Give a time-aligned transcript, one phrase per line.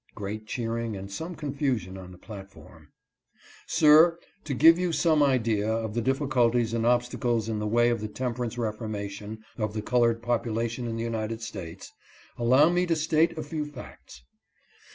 [0.15, 2.87] [Great cheering, and some confusion on the platform.]
[3.67, 7.91] Sir, to give you some idea of the diffi culties and obstacles in the way
[7.91, 11.93] of the temperance reformation of the colored population in the United States,
[12.35, 14.23] allow me to state a few facts.